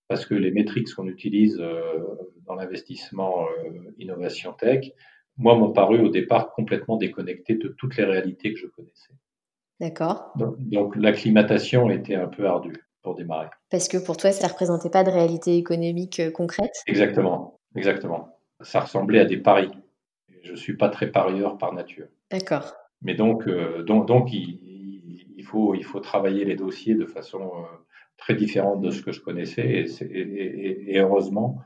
[0.08, 1.58] parce que les métriques qu'on utilise
[2.46, 3.48] dans l'investissement
[3.98, 4.92] innovation tech,
[5.38, 9.14] moi, m'ont paru au départ complètement déconnectés de toutes les réalités que je connaissais.
[9.80, 10.34] D'accord.
[10.60, 13.50] Donc, l'acclimatation était un peu ardue pour démarrer.
[13.70, 16.72] Parce que pour toi, ça ne représentait pas de réalité économique euh, concrète?
[16.88, 18.40] Exactement, exactement.
[18.62, 19.70] Ça ressemblait à des paris.
[20.44, 22.08] Je ne suis pas très parieur par nature.
[22.32, 22.74] D'accord.
[23.02, 27.64] Mais donc, euh, donc, donc il, faut, il faut travailler les dossiers de façon euh,
[28.18, 29.86] très différente de ce que je connaissais.
[30.02, 31.62] et heureusement,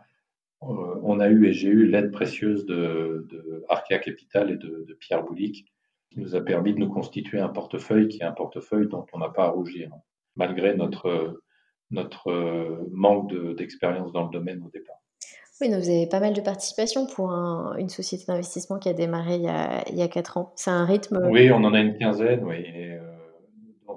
[0.62, 5.24] on a eu et j'ai eu l'aide précieuse de, de Arkea Capital et de, Pierre
[5.24, 5.66] Boulic,
[6.10, 9.20] qui nous a permis de nous constituer un portefeuille qui est un portefeuille dont on
[9.20, 9.92] n'a pas à rougir,
[10.36, 11.42] malgré notre,
[11.92, 14.98] notre manque d'expérience dans le domaine au départ.
[15.62, 19.44] Oui, vous avez pas mal de participation pour une société d'investissement qui a démarré il
[19.44, 20.54] y a, il 4 ans.
[20.56, 21.20] C'est un rythme.
[21.30, 23.02] Oui, on en a une quinzaine, oui, et, euh,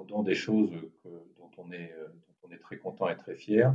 [0.09, 0.71] dans, des choses
[1.05, 1.93] dont, on est,
[2.27, 3.73] dont on est très content et très fier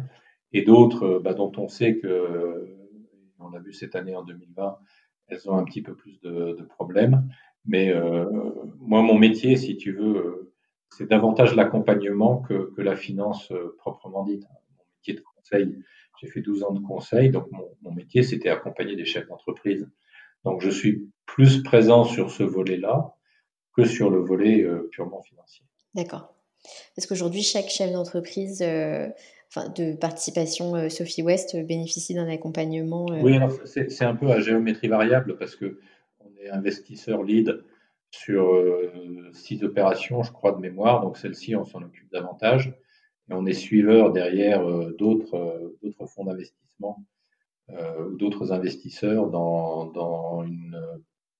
[0.53, 2.78] et d'autres euh, bah, dont on sait que,
[3.39, 4.79] on a vu cette année en 2020,
[5.29, 7.29] elles ont un petit peu plus de, problèmes.
[7.67, 8.27] Mais euh,
[8.81, 10.53] moi, mon métier, si tu veux, euh,
[10.91, 14.45] c'est davantage l'accompagnement que, la finance euh, proprement dite.
[14.45, 15.77] Mon métier de conseil,
[16.21, 17.47] j'ai fait 12 ans de conseil, donc
[17.83, 19.89] mon, métier, c'était accompagner des chefs d'entreprise.
[20.45, 23.15] Donc je suis plus présent sur ce volet-là
[23.77, 25.65] que sur le volet purement financier.
[25.95, 26.35] D'accord.
[26.95, 28.63] Parce qu'aujourd'hui, chaque chef d'entreprise
[29.57, 34.89] de participation euh, Sophie West bénéficie d'un accompagnement euh, Oui, c'est un peu à géométrie
[34.89, 35.81] variable parce que
[36.21, 37.65] on est investisseur lead
[38.11, 41.03] sur euh, six opérations, je crois, de mémoire.
[41.03, 42.75] Donc celle-ci, on s'en occupe davantage.
[43.31, 44.65] Et on est suiveur derrière
[44.99, 45.75] d'autres
[46.07, 47.05] fonds d'investissement
[47.69, 50.81] ou d'autres investisseurs dans, dans une,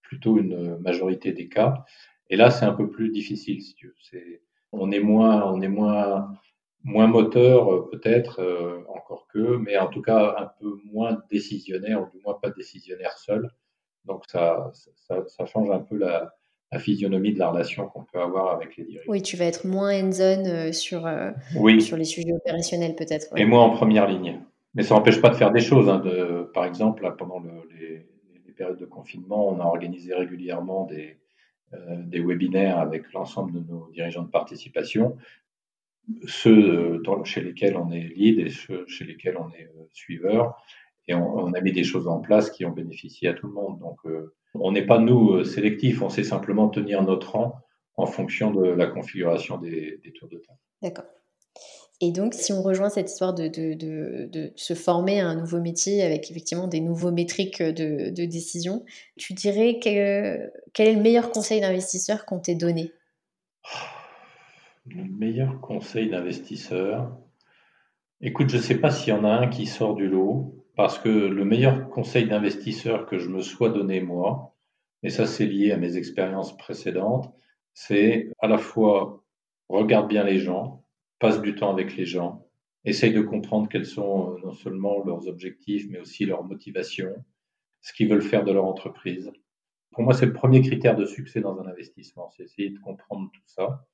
[0.03, 1.87] plutôt une majorité des cas.
[2.29, 4.41] Et là, c'est un peu plus difficile, si tu veux.
[4.73, 6.31] on est moins, on est moins
[6.85, 12.03] moins moteur euh, peut-être, euh, encore que, mais en tout cas un peu moins décisionnaire,
[12.03, 13.51] ou du moins pas décisionnaire seul.
[14.05, 16.33] Donc ça, ça, ça change un peu la,
[16.73, 19.11] la, physionomie de la relation qu'on peut avoir avec les dirigeants.
[19.11, 21.09] Oui, tu vas être moins hands-on euh, sur,
[21.81, 23.27] sur les sujets opérationnels peut-être.
[23.37, 24.41] Et moins en première ligne.
[24.75, 25.89] Mais ça n'empêche pas de faire des choses.
[25.89, 28.07] Hein, de, par exemple, là, pendant le, les,
[28.47, 31.19] les, périodes de confinement, on a organisé régulièrement des,
[32.07, 35.17] des webinaires avec l'ensemble de nos dirigeants de participation
[36.27, 40.57] ceux euh, chez lesquels on est lead et ceux chez lesquels on est euh, suiveur.
[41.07, 43.79] Et on, a mis des choses en place qui ont bénéficié à tout le monde.
[43.79, 47.61] Donc, euh, on n'est pas, nous, sélectifs, on sait simplement tenir notre rang
[47.97, 50.59] en fonction de la configuration des, tours de table.
[50.83, 51.07] D'accord.
[52.03, 56.03] Et donc, si on rejoint cette histoire de, de, se former à un nouveau métier
[56.03, 58.85] avec effectivement des nouveaux métriques de, décision,
[59.17, 62.93] tu dirais que, quel est le meilleur conseil d'investisseur qu'on t'ait donné?
[64.95, 67.17] Le meilleur conseil d'investisseur.
[68.21, 70.99] Écoute, je ne sais pas s'il y en a un qui sort du lot, parce
[70.99, 74.55] que le meilleur conseil d'investisseur que je me sois donné moi,
[75.03, 77.33] et ça c'est lié à mes expériences précédentes,
[77.75, 79.25] c'est à la fois
[79.69, 80.85] regarde bien les gens,
[81.19, 82.47] passe du temps avec les gens,
[82.85, 87.13] essaye de comprendre quels sont euh, non seulement leurs objectifs, mais aussi leurs motivations,
[87.81, 89.31] ce qu'ils veulent faire de leur entreprise.
[89.93, 93.31] Pour moi, c'est le premier critère de succès dans un investissement, c'est essayer de comprendre
[93.33, 93.85] tout ça.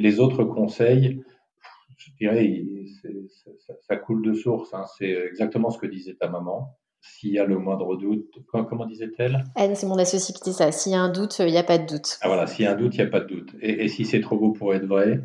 [0.00, 1.22] Les autres conseils,
[1.98, 2.64] je dirais,
[3.82, 4.72] ça, coule de source.
[4.72, 4.84] Hein.
[4.96, 6.78] C'est exactement ce que disait ta maman.
[7.02, 9.44] S'il y a le moindre doute, comment, disait-elle?
[9.56, 10.72] Ah, C'est mon associé qui dit ça.
[10.72, 12.18] S'il y a un doute, il n'y a pas de doute.
[12.22, 13.54] Ah voilà, s'il y a un doute, il n'y a pas de doute.
[13.60, 15.20] Et, si c'est trop beau pour être vrai,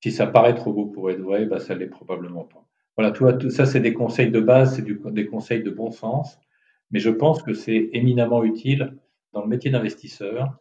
[0.00, 2.64] si ça paraît trop beau pour être vrai, bah, ça l'est probablement pas.
[2.96, 6.38] Voilà, tout, tout ça, c'est des conseils de base, c'est des conseils de bon sens.
[6.92, 8.96] Mais je pense que c'est éminemment utile
[9.32, 10.56] dans le métier d'investisseur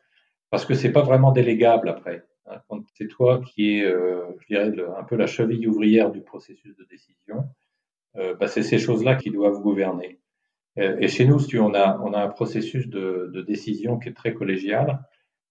[0.49, 2.25] parce que c'est pas vraiment délégable après.
[2.47, 6.21] Hein, quand c'est toi qui es, euh, je dirais, un peu la cheville ouvrière du
[6.21, 7.45] processus de décision,
[8.17, 10.19] euh, bah, c'est ces choses-là qui doivent gouverner.
[10.79, 14.09] Euh, et chez nous, si on a, on a un processus de, de décision qui
[14.09, 15.01] est très collégial,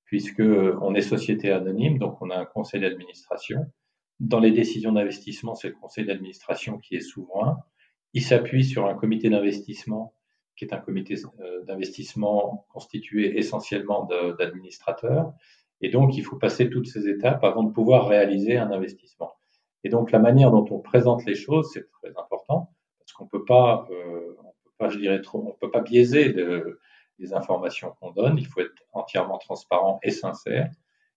[0.04, 3.70] puisque on est société anonyme, donc on a un conseil d'administration.
[4.18, 7.62] Dans les décisions d'investissement, c'est le conseil d'administration qui est souverain.
[8.12, 10.12] Il s'appuie sur un comité d'investissement
[10.56, 11.14] qui est un comité
[11.66, 14.06] d'investissement constitué essentiellement
[14.38, 15.32] d'administrateurs.
[15.80, 19.32] Et donc, il faut passer toutes ces étapes avant de pouvoir réaliser un investissement.
[19.84, 23.44] Et donc, la manière dont on présente les choses, c'est très important parce qu'on peut
[23.44, 26.34] pas, euh, on peut pas, je dirais trop, on peut pas biaiser
[27.18, 28.36] des informations qu'on donne.
[28.38, 30.70] Il faut être entièrement transparent et sincère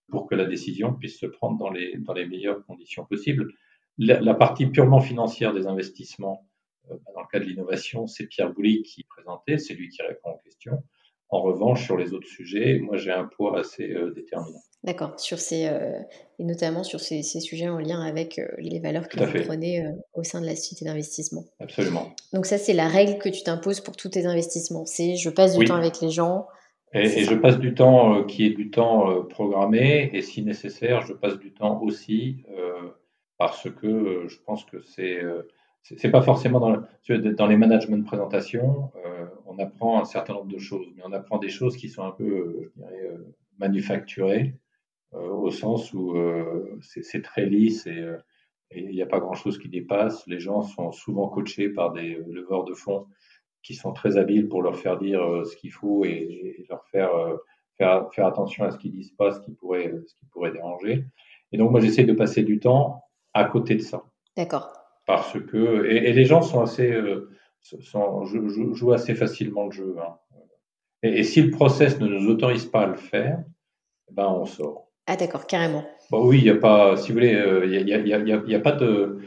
[0.08, 3.52] pour que la décision puisse se prendre dans les, dans les meilleures conditions possibles.
[3.96, 6.46] La, partie purement financière des investissements,
[6.90, 10.30] euh, dans le cas de l'innovation, c'est Pierre Bouly qui présentait, c'est lui qui répond
[10.30, 10.82] aux questions.
[11.34, 14.60] En revanche, sur les autres sujets, moi j'ai un poids assez euh, déterminant.
[14.82, 15.98] D'accord, sur ces, euh,
[16.38, 20.22] et notamment sur ces, ces, sujets en lien avec les valeurs que vous prenez au
[20.22, 21.44] sein de la société d'investissement.
[21.58, 22.14] Absolument.
[22.34, 24.84] Donc ça, c'est la règle que tu t'imposes pour tous tes investissements.
[24.84, 26.46] C'est je passe du temps avec les gens,
[26.94, 31.02] et, je passe du temps euh, qui est du temps euh, programmé, et si nécessaire,
[31.02, 32.90] je passe du temps aussi euh,
[33.36, 35.20] parce que je pense que c'est
[35.82, 36.82] c'est pas forcément dans,
[37.36, 38.92] dans les management de présentation,
[39.54, 42.10] on apprend un certain nombre de choses, mais on apprend des choses qui sont un
[42.10, 43.10] peu, je dirais,
[43.58, 44.54] manufacturées,
[45.12, 46.14] au sens où
[46.80, 48.04] c'est très lisse et
[48.74, 50.26] il n'y a pas grand-chose qui dépasse.
[50.26, 53.06] Les gens sont souvent coachés par des leveurs de fonds
[53.62, 57.14] qui sont très habiles pour leur faire dire euh, ce qu'il faut et, leur faire,
[57.14, 57.36] euh,
[57.78, 61.06] faire, faire attention à ce qu'ils disent pas, ce qui pourrait, ce qui pourrait déranger.
[61.50, 64.04] Et donc moi j'essaie de passer du temps à côté de ça.
[64.36, 64.72] D'accord.
[65.06, 67.30] Parce que et, les gens sont assez euh,
[67.64, 69.96] sont, jouent assez facilement le jeu.
[70.00, 70.16] Hein.
[71.02, 73.42] Et, si le process ne nous autorise pas à le faire,
[74.10, 74.88] ben on sort.
[75.06, 75.84] Ah d'accord, carrément.
[76.10, 77.32] Bon, oui, il y a pas, si vous voulez,
[77.64, 79.18] il y, a, y, a, y, a, pas de,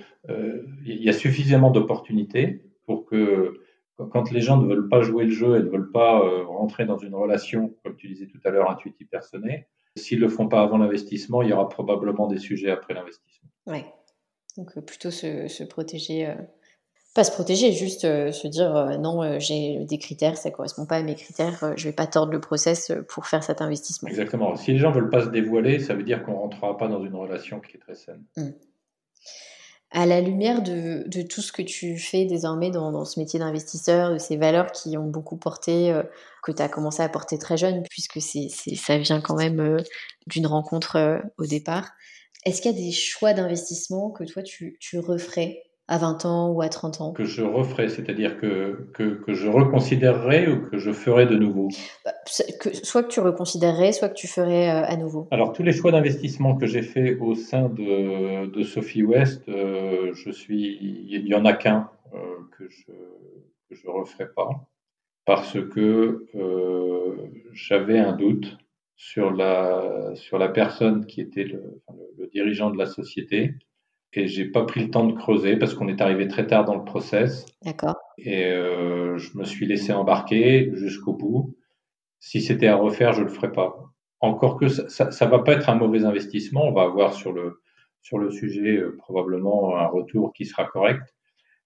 [0.86, 3.62] il y a suffisamment d'opportunités pour que
[4.06, 6.86] quand les gens ne veulent pas jouer le jeu et ne veulent pas euh, rentrer
[6.86, 10.48] dans une relation, comme tu disais tout à l'heure, intuitive personnée, s'ils ne le font
[10.48, 13.50] pas avant l'investissement, il y aura probablement des sujets après l'investissement.
[13.66, 13.84] Oui.
[14.56, 16.36] Donc euh, plutôt se, protéger, euh,
[17.18, 21.04] pas se protéger, juste se dire non, j'ai des critères, ça ne correspond pas à
[21.04, 24.08] mes critères, je ne vais pas tordre le process pour faire cet investissement.
[24.08, 24.56] Exactement.
[24.56, 26.88] Si les gens ne veulent pas se dévoiler, ça veut dire qu'on ne rentrera pas
[26.88, 28.24] dans une relation qui est très saine.
[28.38, 28.52] Mmh
[29.92, 34.18] à la lumière de, tout ce que tu fais désormais dans, ce métier d'investisseur, de
[34.18, 36.04] ces valeurs qui ont beaucoup porté, euh,
[36.44, 39.78] que tu as commencé à porter très jeune, puisque c'est, ça vient quand même euh,
[40.28, 41.92] d'une rencontre euh, au départ,
[42.46, 46.52] est-ce qu'il y a des choix d'investissement que toi tu, tu referais à 20 ans
[46.52, 47.12] ou à 30 ans.
[47.14, 51.70] Que je referais, c'est-à-dire que, que, que, je reconsidérerais ou que je ferais de nouveau.
[52.04, 52.12] Bah,
[52.60, 55.28] que, Soit que tu reconsidérerais, soit que tu ferais euh, à nouveau.
[55.32, 60.14] Alors, tous les choix d'investissement que j'ai fait au sein de, de Sophie West, euh,
[60.14, 60.78] je suis,
[61.10, 62.18] il n'y en a qu'un euh,
[62.58, 64.50] que je ne je referai pas
[65.26, 66.26] parce que
[67.52, 68.58] j'avais un doute
[68.96, 71.82] sur la, sur la personne qui était le,
[72.18, 73.54] le dirigeant de la société
[74.14, 76.76] et j'ai pas pris le temps de creuser parce qu'on est arrivé très tard dans
[76.76, 77.46] le process.
[77.64, 77.96] D'accord.
[78.18, 81.56] Et euh, je me suis laissé embarquer jusqu'au bout.
[82.20, 83.76] Si c'était à refaire, je le ferais pas.
[84.20, 86.68] Encore que ça, ça, va pas être un mauvais investissement.
[86.68, 87.62] On va avoir sur le
[88.02, 91.02] sur le sujet euh, probablement un retour qui sera correct,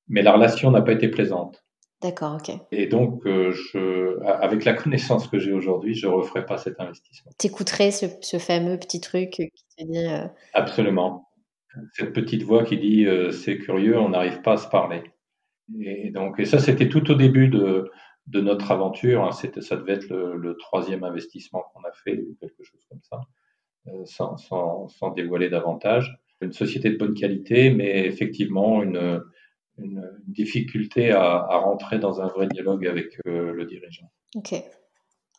[0.08, 1.64] mais la relation n'a pas été plaisante.
[2.02, 2.56] D'accord, ok.
[2.72, 6.80] Et donc, euh, je, avec la connaissance que j'ai aujourd'hui, je ne referai pas cet
[6.80, 7.32] investissement.
[7.38, 9.98] T'écouterais ce, ce fameux petit truc qui te dit.
[9.98, 11.31] Euh, Absolument
[11.94, 15.04] cette petite voix qui dit euh, c'est curieux, on n'arrive pas à se parler.
[15.80, 17.90] Et donc, et ça, c'était tout au début de,
[18.28, 19.24] de notre aventure.
[19.24, 19.32] Hein.
[19.32, 23.22] C'était, ça devait être le, troisième investissement qu'on a fait ou quelque chose comme ça,
[23.88, 26.18] euh, sans, sans, sans, dévoiler davantage.
[26.42, 29.22] Une société de bonne qualité, mais effectivement une,
[29.78, 34.12] une, difficulté à, à, rentrer dans un vrai dialogue avec euh, le dirigeant.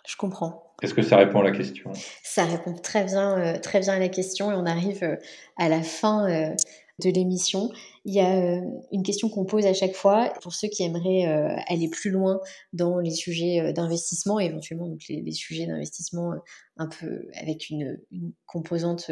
[0.07, 0.73] Je comprends.
[0.83, 1.93] Est-ce que ça répond à la question?
[2.25, 5.17] Ça répond très bien, euh, très bien à la question et on arrive euh,
[5.57, 6.55] à la fin euh,
[6.99, 7.71] de l'émission.
[8.05, 8.61] Il y a
[8.91, 11.25] une question qu'on pose à chaque fois pour ceux qui aimeraient
[11.69, 12.41] aller plus loin
[12.73, 16.35] dans les sujets d'investissement, éventuellement donc les, sujets d'investissement
[16.77, 19.11] un peu avec une, une, composante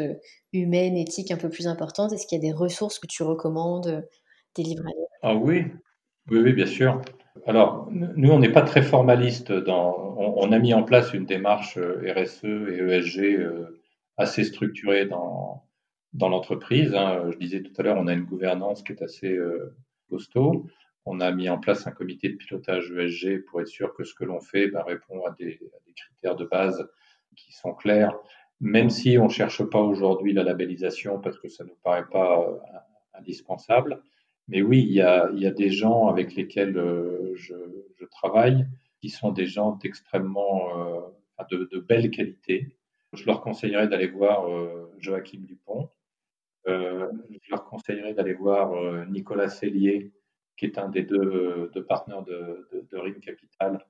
[0.51, 2.11] humaine, éthique un peu plus importante.
[2.11, 4.05] Est-ce qu'il y a des ressources que tu recommandes,
[4.55, 4.83] des livres
[5.21, 5.65] Ah oui,
[6.29, 7.01] oui, oui, bien sûr.
[7.47, 9.51] Alors, nous, on n'est pas très formaliste.
[9.51, 13.81] Dans, on, a mis en place une démarche euh, RSE et ESG euh,
[14.17, 15.63] assez structurée dans,
[16.13, 16.93] dans l'entreprise.
[16.93, 17.31] Hein.
[17.31, 19.75] Je disais tout à l'heure, on a une gouvernance qui est assez euh,
[20.09, 20.67] costaud.
[21.05, 24.13] On a mis en place un comité de pilotage ESG pour être sûr que ce
[24.13, 26.87] que l'on fait ben, répond à des, à des, critères de base
[27.37, 28.13] qui sont clairs,
[28.59, 32.05] même si on ne cherche pas aujourd'hui la labellisation parce que ça ne nous paraît
[32.11, 32.45] pas
[33.13, 34.01] indispensable.
[34.47, 37.53] Mais oui, il y a, il y a des gens avec lesquels euh, je,
[37.95, 38.67] je, travaille
[38.99, 41.01] qui sont des gens d'extrêmement, euh,
[41.49, 42.77] de, de, belle qualité.
[43.13, 45.89] Je leur conseillerais d'aller voir euh, Joachim Dupont.
[46.67, 47.11] Euh,
[47.41, 50.11] je leur conseillerais d'aller voir euh, Nicolas Cellier,
[50.57, 53.83] qui est un des deux, deux partenaires de, de, de RIM Capital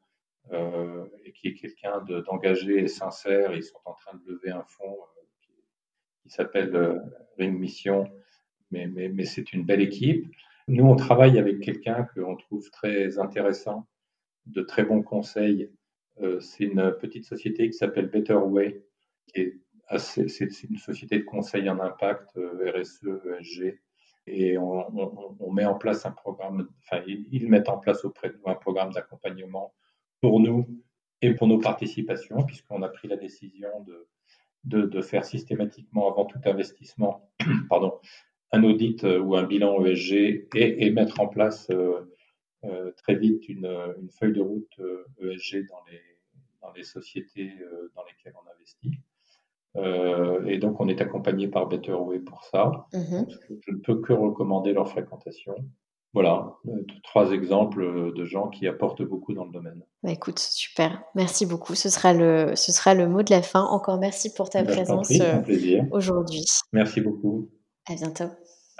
[0.53, 3.53] euh, et qui est quelqu'un d'engagé et sincère.
[3.53, 4.97] Ils sont en train de lever un fonds
[5.41, 5.51] qui,
[6.21, 7.01] qui s'appelle
[7.37, 8.09] RIM Mission,
[8.71, 10.25] mais, c'est une belle équipe.
[10.67, 13.87] Nous, on travaille avec quelqu'un qu'on trouve très intéressant,
[14.45, 15.69] de très bons conseils
[16.39, 18.83] c'est une petite société qui s'appelle Better Way,
[19.97, 23.07] c'est, une société de conseil en impact, RSE,
[23.39, 23.79] ESG,
[24.27, 28.51] et on, met en place un programme, enfin, ils, mettent en place auprès de nous
[28.51, 29.73] un programme d'accompagnement
[30.21, 30.67] pour nous
[31.21, 33.69] et pour nos participations, puisqu'on a pris la décision
[34.63, 37.31] de, de, faire systématiquement, avant tout investissement,
[37.69, 37.99] pardon,
[38.51, 42.01] un audit euh, ou un bilan ESG et, et mettre en place euh,
[42.63, 43.65] euh, très vite une,
[43.99, 44.79] une, feuille de route
[45.21, 46.01] ESG e dans les,
[46.61, 47.51] dans les sociétés
[47.95, 48.99] dans lesquelles on investit.
[49.77, 52.87] Euh, et donc, on est accompagné par Better Way pour ça.
[52.93, 53.27] Mhm.
[53.67, 55.55] Je ne peux que recommander leur fréquentation.
[56.13, 59.81] Voilà, euh, trois exemples de gens qui apportent beaucoup dans le domaine.
[60.03, 61.01] Bah écoute, super.
[61.15, 61.73] Merci beaucoup.
[61.73, 63.63] Ce sera le, ce sera le mot de la fin.
[63.63, 66.43] Encore merci pour ta présence euh, aujourd'hui.
[66.73, 67.49] Merci beaucoup.
[67.89, 68.25] À bientôt.